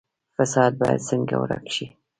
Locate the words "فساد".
0.35-0.71